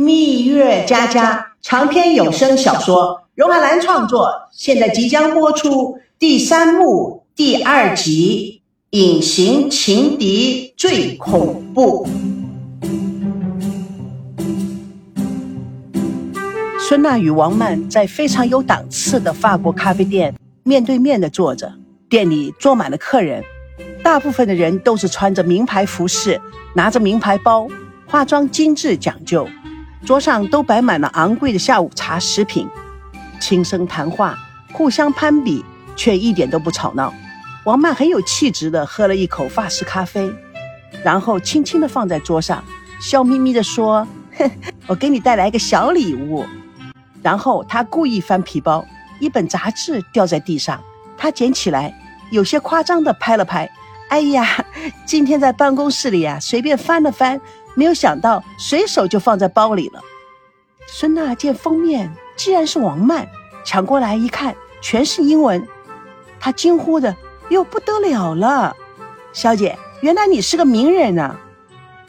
[0.00, 8.62] 蜜月佳佳长篇有声小说，荣海兰创作，现在即将播出第三幕第二集
[8.98, 12.06] 《隐形情敌最恐怖》。
[16.78, 21.70] 孙娜与王曼在非常有档次的法国咖啡店面对面的坐着，
[22.08, 23.44] 店里坐满了客人，
[24.02, 26.40] 大部分的人都是穿着名牌服饰，
[26.72, 27.68] 拿着名牌包，
[28.06, 29.46] 化妆精致讲究。
[30.04, 32.66] 桌上都摆满了昂贵的下午茶食品，
[33.38, 34.36] 轻声谈话，
[34.72, 35.64] 互相攀比，
[35.94, 37.12] 却一点都不吵闹。
[37.64, 40.32] 王曼很有气质地喝了一口法式咖啡，
[41.04, 42.64] 然后轻轻地放在桌上，
[43.00, 44.06] 笑眯眯地说：“，
[44.88, 46.46] 我给你带来一个小礼物。”
[47.22, 48.84] 然后她故意翻皮包，
[49.20, 50.82] 一本杂志掉在地上，
[51.18, 51.94] 她捡起来，
[52.30, 53.70] 有些夸张地拍了拍
[54.08, 54.64] ：“哎呀，
[55.04, 57.38] 今天在办公室里呀，随便翻了翻。”
[57.74, 60.00] 没有想到，随手就放在包里了。
[60.86, 63.28] 孙娜见封面竟然是王曼，
[63.64, 65.66] 抢过来一看，全是英文，
[66.40, 67.14] 她惊呼着
[67.50, 68.74] ：“哟，不得了了！
[69.32, 71.38] 小姐，原来你是个名人啊！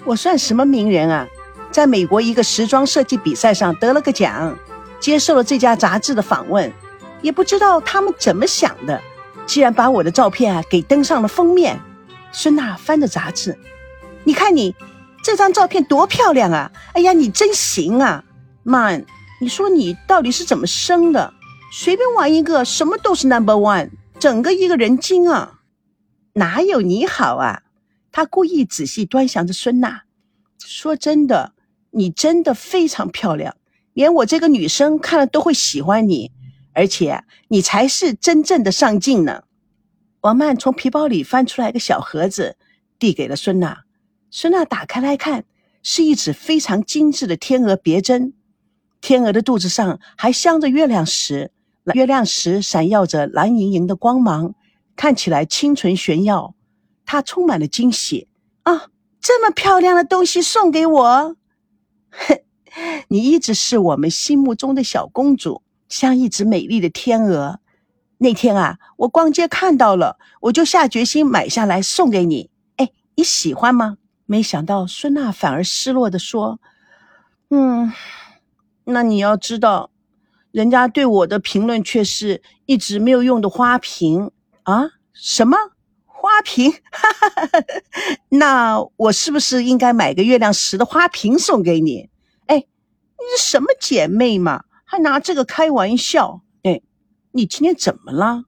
[0.03, 1.27] 我算什么名人啊？
[1.69, 4.57] 在美国一个时装设计比赛上得了个奖，
[4.99, 6.73] 接受了这家杂志的访问，
[7.21, 8.99] 也不知道他们怎么想的，
[9.45, 11.79] 竟然把我的照片啊给登上了封面。”
[12.33, 13.59] 孙娜翻着杂志，
[14.23, 14.75] 你看你。
[15.23, 16.71] 这张照片多漂亮啊！
[16.93, 18.23] 哎呀，你真行啊，
[18.63, 19.05] 曼！
[19.39, 21.33] 你说你到底是怎么生的？
[21.73, 25.59] 随便玩一个，什么都是 number one，整个一个人精啊！
[26.33, 27.63] 哪有你好啊？
[28.11, 30.03] 他故意仔细端详着孙娜，
[30.59, 31.53] 说真的，
[31.91, 33.55] 你真的非常漂亮，
[33.93, 36.31] 连我这个女生看了都会喜欢你，
[36.73, 39.43] 而且你才是真正的上镜呢。
[40.21, 42.57] 王曼从皮包里翻出来一个小盒子，
[42.99, 43.83] 递给了孙娜。
[44.33, 45.43] 孙娜打开来看，
[45.83, 48.33] 是一只非常精致的天鹅别针，
[49.01, 51.51] 天鹅的肚子上还镶着月亮石，
[51.93, 54.55] 月亮石闪耀着蓝莹莹的光芒，
[54.95, 56.55] 看起来清纯炫耀。
[57.05, 58.29] 她充满了惊喜
[58.63, 58.87] 啊！
[59.19, 61.35] 这么漂亮的东西送给我，
[62.09, 62.39] 哼，
[63.09, 67.59] 你一直是我们心目中的小公主，像一只美丽的天鹅。
[68.19, 72.49] 那天啊，我逛街看到了，我就下决心买下来送给你。
[72.77, 73.97] 哎，你喜欢吗？
[74.31, 76.61] 没想到孙娜反而失落的说
[77.51, 77.91] ：“嗯，
[78.85, 79.91] 那你要知道，
[80.51, 84.31] 人家对我的评论却是一直没有用的花瓶
[84.63, 84.91] 啊？
[85.11, 85.57] 什么
[86.05, 86.71] 花瓶？
[88.31, 92.09] 那我是不是应该买个月亮石的花瓶送给你？
[92.45, 94.63] 哎，你是什么姐妹嘛？
[94.85, 96.41] 还拿这个开玩笑？
[96.63, 96.81] 哎，
[97.33, 98.45] 你今天怎么了？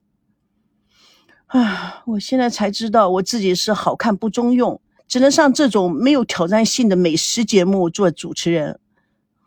[1.47, 4.79] 啊，我现在才知道我自己是好看不中用。”
[5.13, 8.79] 只能上这种没有挑战性的美食节目做主持人，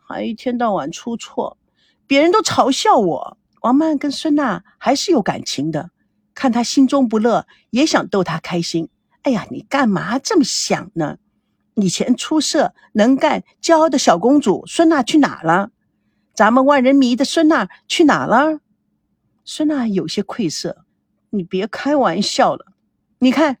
[0.07, 1.57] 还一天到晚出错，
[2.07, 3.37] 别人都嘲笑我。
[3.59, 5.89] 王曼跟孙娜还是有感情的，
[6.33, 8.87] 看她心中不乐，也想逗她开心。
[9.23, 11.17] 哎呀，你干嘛这么想呢？
[11.75, 15.71] 以前出色能干、骄傲的小公主孙娜去哪了？
[16.33, 18.61] 咱们万人迷的孙娜去哪了？
[19.43, 20.85] 孙娜有些愧色，
[21.31, 22.67] 你别开玩笑了。
[23.19, 23.57] 你看，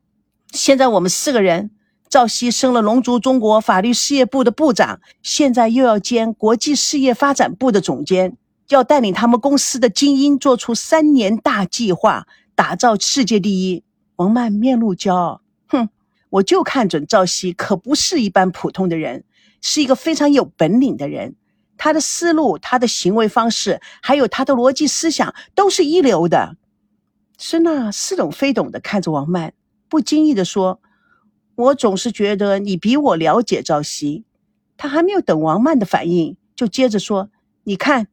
[0.53, 1.71] 现在我们四个人。
[2.09, 8.37] 赵熙升了龙族中国法律事业部的部长，现在又要兼国际事业发展部的总监，
[8.69, 12.25] 要带领他们公司的精英做出三年大计划，
[12.55, 13.83] 打造世界第一。
[14.15, 15.89] 王曼面露骄傲，哼，
[16.29, 19.25] 我就看准赵熙可不是一般普通的人，
[19.61, 21.35] 是一个非常有本领的人。
[21.77, 26.55] 他的思路、他的行为方式，还有他的逻辑思想，都是一流的。
[27.37, 29.53] 孙娜似懂非懂的看着王曼，
[29.89, 30.79] 不经意的说。
[31.57, 34.23] 我总是觉得你比我了解赵熙。
[34.77, 37.31] 他还没有等王曼的反应，就接着说
[37.65, 38.05] ：“你看，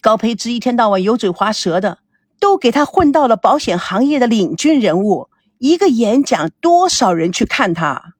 [0.00, 1.98] 高培之一天到晚油嘴滑舌的，
[2.40, 5.28] 都给他混到了保险行业的领军人物。
[5.58, 8.14] 一个演讲，多少人去看他？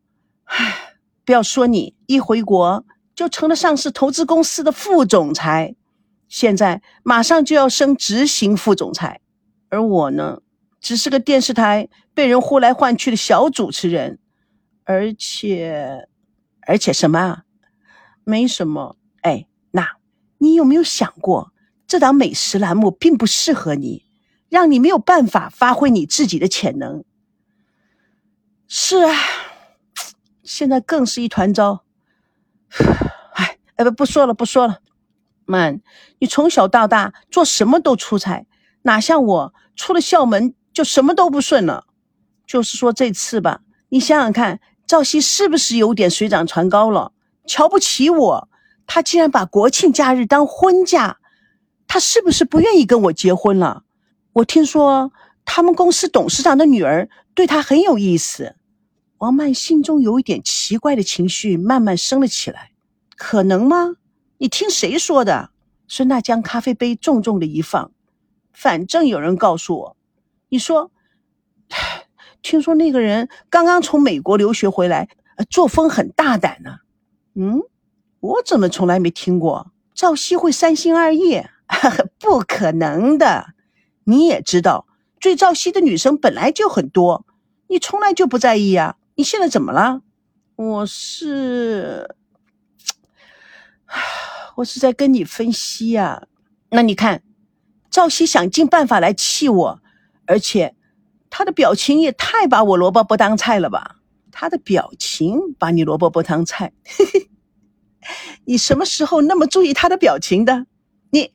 [0.44, 0.94] 唉，
[1.24, 2.84] 不要说你，一回国
[3.16, 5.74] 就成了上市投资公司的副总裁，
[6.28, 9.20] 现在马上就要升执行副总裁，
[9.70, 10.38] 而我呢，
[10.80, 14.20] 只是个电视台被人呼来唤去的小主持人。”
[14.88, 16.08] 而且，
[16.62, 17.44] 而且什么啊？
[18.24, 18.96] 没什么。
[19.20, 19.98] 哎，那
[20.38, 21.52] 你有没有想过，
[21.86, 24.06] 这档美食栏目并不适合你，
[24.48, 27.04] 让你没有办法发挥你自己的潜能？
[28.66, 29.14] 是啊，
[30.42, 31.84] 现在更是一团糟。
[33.34, 34.78] 哎，哎不，不说了，不说了。
[35.44, 35.82] 曼，
[36.18, 38.46] 你从小到大做什么都出彩，
[38.84, 41.84] 哪像我出了校门就什么都不顺了。
[42.46, 43.60] 就是说这次吧，
[43.90, 44.58] 你想想看。
[44.88, 47.12] 赵熙是不是有点水涨船高了？
[47.46, 48.48] 瞧不起我，
[48.86, 51.18] 他竟然把国庆假日当婚假，
[51.86, 53.84] 他是不是不愿意跟我结婚了？
[54.32, 55.12] 我听说
[55.44, 58.56] 他们公司董事长的女儿对他很有意思。
[59.18, 62.70] 王曼心中有一点奇怪的情绪慢慢升了起来。
[63.14, 63.96] 可能吗？
[64.38, 65.50] 你听谁说的？
[65.86, 67.90] 孙娜将咖啡杯重重的一放。
[68.52, 69.96] 反正有人告诉我，
[70.48, 70.90] 你说，
[72.42, 75.08] 听说那个人刚刚从美国留学回来，
[75.50, 76.76] 作风很大胆呢。
[77.34, 77.60] 嗯，
[78.20, 81.42] 我怎么从来没听过赵熙会三心二意？
[82.18, 83.48] 不可能的。
[84.04, 84.86] 你也知道，
[85.20, 87.26] 追赵熙的女生本来就很多，
[87.68, 88.96] 你从来就不在意啊。
[89.16, 90.02] 你现在怎么了？
[90.56, 92.14] 我是，
[94.56, 96.22] 我是在跟你分析呀。
[96.70, 97.22] 那你看，
[97.90, 99.82] 赵熙想尽办法来气我，
[100.26, 100.74] 而且
[101.30, 103.96] 他的表情也太把我萝卜不当菜了吧？
[104.30, 106.72] 他的表情把你萝卜不当菜？
[108.46, 110.66] 你什么时候那么注意他的表情的？
[111.10, 111.32] 你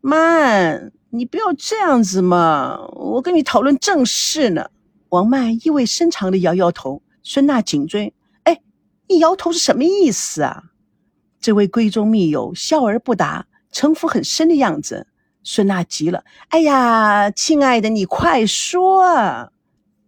[0.00, 0.92] 曼。
[1.10, 2.78] 你不要这样子嘛！
[2.92, 4.68] 我跟你讨论正事呢。
[5.08, 7.00] 王曼意味深长的摇摇头。
[7.22, 8.12] 孙娜紧追
[8.44, 8.60] ：“哎，
[9.08, 10.64] 你摇头是什么意思啊？”
[11.40, 15.06] 这位闺中密友笑而不答，城府很深的样子。
[15.48, 19.52] 孙娜急了：“哎呀，亲爱的，你快说！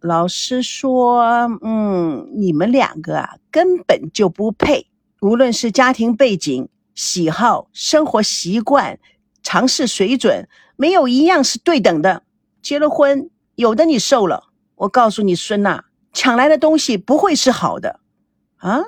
[0.01, 1.21] 老师说，
[1.63, 4.87] 嗯，你们两个啊，根本就不配。
[5.21, 8.99] 无论是家庭背景、喜好、生活习惯、
[9.41, 12.23] 尝试水准。”没有一样是对等的。
[12.61, 14.49] 结了婚，有的你受了。
[14.75, 17.99] 我告诉你，孙娜，抢来的东西不会是好的。
[18.57, 18.81] 啊，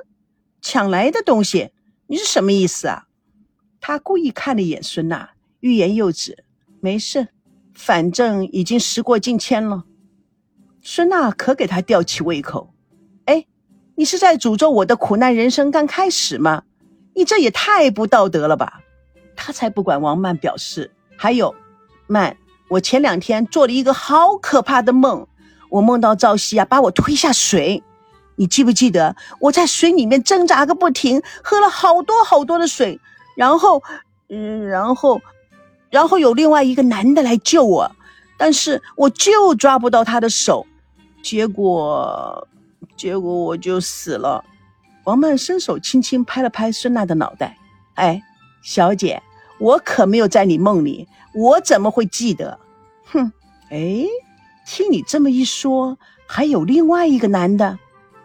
[0.61, 1.71] 抢来的东西，
[2.07, 3.07] 你是什么意思啊？
[3.81, 5.31] 他故意看了一眼孙娜，
[5.61, 6.43] 欲言又止。
[6.81, 7.29] 没事，
[7.73, 9.85] 反正已经时过境迁了。
[10.81, 12.73] 孙娜可给他吊起胃口。
[13.25, 13.45] 哎，
[13.95, 16.63] 你是在诅咒我的苦难人生刚开始吗？
[17.13, 18.81] 你这也太不道德了吧！
[19.35, 21.53] 他才不管王曼表示，还有。
[22.07, 22.35] 曼，
[22.69, 25.27] 我前两天做了一个好可怕的梦，
[25.69, 27.83] 我梦到赵熙啊把我推下水，
[28.37, 29.15] 你记不记得？
[29.39, 32.99] 我在水里面挣扎个不停，喝了好多好多的水，
[33.35, 33.83] 然后，
[34.29, 35.21] 嗯，然后，
[35.91, 37.91] 然后有另外一个男的来救我，
[38.37, 40.65] 但是我就抓不到他的手，
[41.21, 42.47] 结果，
[42.97, 44.43] 结果我就死了。
[45.03, 47.57] 王曼伸手轻轻拍了拍孙娜的脑袋，
[47.95, 48.21] 哎，
[48.63, 49.21] 小姐，
[49.59, 51.07] 我可没有在你梦里。
[51.33, 52.59] 我怎么会记得？
[53.05, 53.31] 哼！
[53.69, 54.05] 哎，
[54.65, 55.97] 听你这么一说，
[56.27, 57.77] 还有另外一个男的。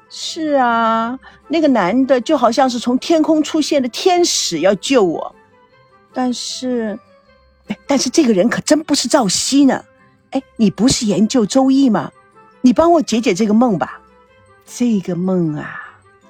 [0.08, 1.18] 是啊，
[1.48, 5.34] 那个男的就好像是从天空出现的天使，要救我。
[6.12, 6.98] 但是，
[7.86, 9.84] 但是这个人可真不是赵熙呢。
[10.30, 12.10] 哎，你不是研究周易吗？
[12.60, 14.00] 你帮我解解这个梦吧。
[14.66, 15.80] 这个梦啊，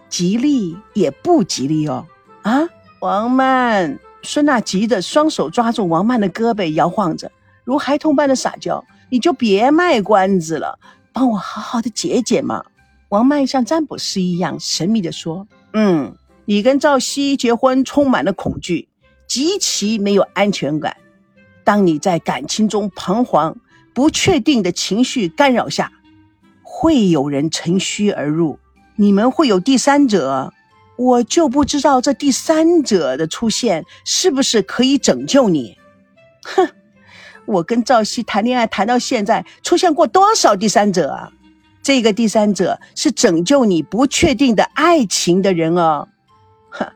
[0.08, 2.06] 吉利也不吉利哦。
[2.42, 2.68] 啊，
[3.00, 3.98] 王曼。
[4.22, 7.30] 孙娜急得双手抓住王曼的胳膊，摇晃着，
[7.62, 10.80] 如孩童般的撒娇：“你就别卖关子了，
[11.12, 12.64] 帮我好好的解解嘛。”
[13.10, 18.88] 王曼像占卜师一样神秘地说：“嗯，你跟赵熙结婚充满了恐惧，
[19.28, 20.96] 极其没有安全感。
[21.66, 23.56] 当你在感情中彷徨、
[23.92, 25.90] 不确定的情绪干扰下，
[26.62, 28.58] 会有人乘虚而入，
[28.94, 30.52] 你们会有第三者。”
[30.98, 35.76] 我就不知道这第三者的出现是不是可以拯救你？
[36.42, 36.70] 哼，
[37.44, 41.30] 我跟赵熙谈恋爱谈到现在，出现过多少第三者啊？
[41.82, 46.08] 这个第三者是拯救你不确定的爱情的人哦。
[46.70, 46.88] 哼，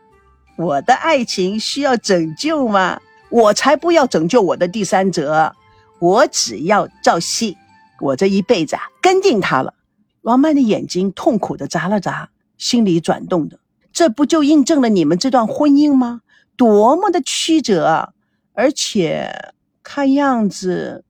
[0.57, 2.99] 我的爱情需要拯救吗？
[3.31, 5.55] 我才不要拯救我的第三者，
[6.01, 7.57] 我只要赵熙，
[8.01, 9.75] 我这一辈子啊跟定他了。
[10.23, 13.61] 王曼的眼睛痛苦的眨了眨，心里转动的。
[13.93, 16.21] 这不就印证了你们这段婚姻吗？
[16.57, 18.11] 多么的曲折啊！
[18.53, 21.05] 而且看样子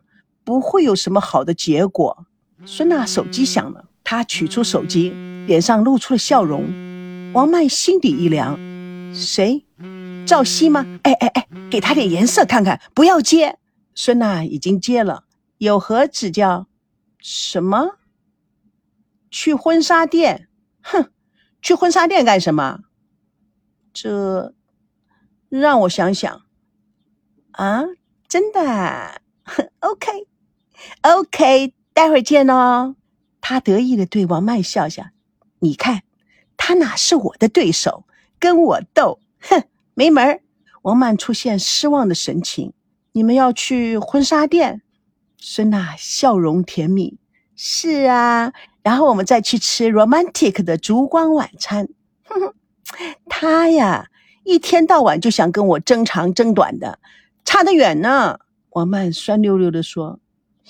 [0.45, 2.27] 不会有什么好的结果。
[2.65, 5.11] 孙娜手机响了，她取出手机，
[5.47, 6.65] 脸上露出了笑容。
[7.33, 8.59] 王曼心底一凉：
[9.15, 9.65] 谁？
[10.31, 10.87] 赵熙吗？
[11.03, 13.59] 哎哎哎，给他点颜色看看，不要接。
[13.97, 15.25] 孙娜已经接了，
[15.59, 16.69] 有何指教？
[17.19, 17.97] 什么？
[19.29, 20.49] 去婚纱店？
[20.83, 21.11] 哼！
[21.61, 22.79] 去婚纱店干什么？
[23.93, 24.55] 这
[25.49, 26.43] 让我想想
[27.51, 27.83] 啊，
[28.29, 29.23] 真的？
[31.03, 32.95] OK，OK，待会儿见哦。
[33.41, 35.07] 他得意的对王曼笑笑，
[35.59, 36.05] 你看
[36.57, 38.07] 他哪是我的对手，
[38.39, 40.41] 跟我斗，哼，没门儿。
[40.83, 42.73] 王曼出现失望的神情。
[43.13, 44.83] 你们要去婚纱店？
[45.37, 47.19] 孙娜笑容甜蜜。
[47.57, 48.53] 是啊。
[48.83, 51.89] 然后我们再去吃 romantic 的烛光晚餐。
[52.25, 52.55] 哼哼，
[53.27, 54.07] 他呀
[54.43, 56.99] 一天到晚就想跟我争长争短的，
[57.45, 58.39] 差得远呢。
[58.71, 60.21] 王曼酸溜溜地说：“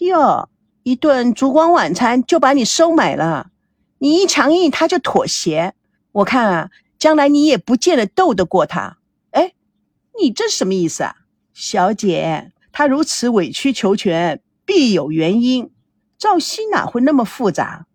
[0.01, 0.49] 哟，
[0.83, 3.51] 一顿烛光晚餐就把你收买了，
[3.99, 5.75] 你一强硬他就妥协。
[6.13, 8.97] 我看啊，将来你也不见得斗得过他。
[10.21, 11.15] 你这是什么意思啊，
[11.55, 12.53] 小姐？
[12.73, 15.71] 他如此委曲求全，必有原因。
[16.19, 17.87] 赵熙哪会那么复杂？”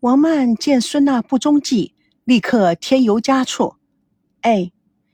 [0.00, 3.76] 王曼见孙娜不中计，立刻添油加醋
[4.42, 4.72] ：“哎，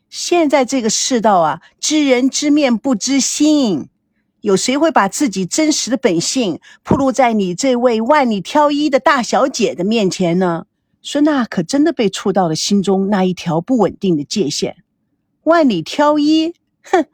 [0.09, 3.88] 现在这个世道啊，知人知面不知心。”
[4.42, 10.66] 有谁会把自己真实的本性暴露在你这位万里挑一的大小姐的面前呢？
[11.00, 14.82] 孙娜可真的被触到了心中那一条不稳定的界限。
[15.44, 17.06] 万里挑一，哼，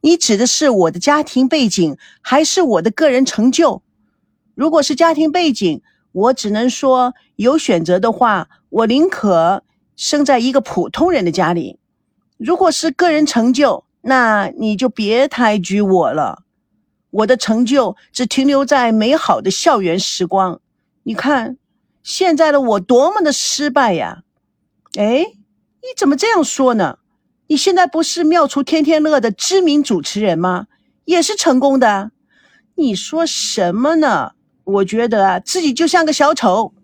[0.00, 3.82] 你指的是我的家庭背景，还是我的个人成就？
[4.54, 9.62] 如果是家庭背景，我只能说，有选择的话，我宁可
[9.96, 11.78] 生在一个普通人的家里。
[12.38, 16.42] 如果是个人成就，那你就别抬举我了。
[17.10, 20.60] 我的成就只停留在美好的校园时光。
[21.04, 21.56] 你看，
[22.02, 24.22] 现在的我多么的失败呀！
[24.98, 26.98] 哎，你怎么这样说呢？
[27.48, 30.66] 你现在不是妙厨天天乐的知名主持人吗？
[31.04, 32.10] 也是成功的。
[32.74, 34.32] 你说什么呢？
[34.64, 36.74] 我觉得啊，自己就像个小丑。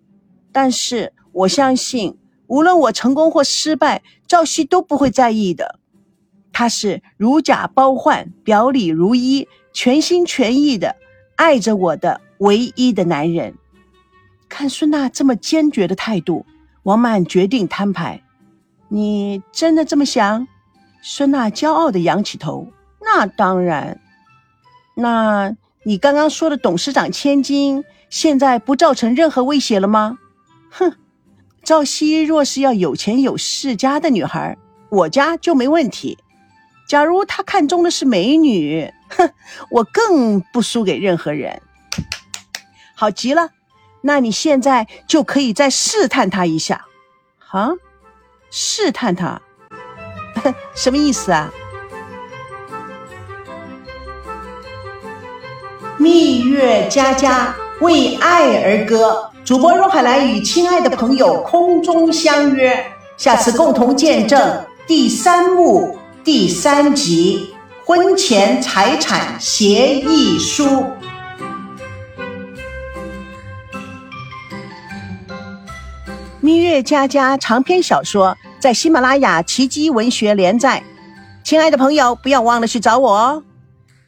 [0.53, 2.17] 但是我相信，
[2.47, 5.81] 无论我成功或失败，赵熙都不会在意的。
[6.53, 9.49] 他是如假包换，表里如一。
[9.75, 10.97] 全心全意的
[11.35, 13.55] 爱着我的唯一的男人，
[14.47, 16.45] 看孙娜这么坚决的态度，
[16.83, 18.23] 王曼决定摊牌。
[18.89, 20.47] 你真的这么想？
[21.03, 22.73] 孙娜骄傲的仰起头。
[23.01, 24.01] 那当然。
[24.95, 25.55] 那
[25.85, 30.19] 你刚刚说的董事长千金，现在不造成任何威胁了吗？
[30.71, 30.95] 哼，
[31.65, 34.57] 赵熙若是要有钱有势家的女孩，
[34.91, 36.19] 我家就没问题。
[36.87, 39.31] 假如他看中的是美女，哼，
[39.71, 41.61] 我更不输给任何人。
[42.95, 43.51] 好极了，
[44.03, 46.85] 那你现在就可以再试探他一下，
[47.51, 47.71] 啊？
[48.51, 49.41] 试探他，
[50.75, 51.51] 什么意思啊？
[55.99, 62.85] 蜜月佳佳为爱而歌，主播若海来与亲爱的朋友空中相约，
[63.17, 65.99] 下次共同见证第三幕。
[66.25, 67.53] 第三集
[67.85, 70.87] 婚前财产协议书，
[76.39, 80.81] 蜜月佳佳长篇小说在喜马拉雅奇迹文学连载。
[81.43, 83.43] 亲爱的朋友，不要忘了去找我哦，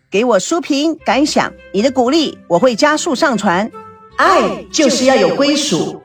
[0.08, 3.68] 给我书评感想，你的鼓励我会加速上传。
[4.14, 6.00] 爱就是要有归属。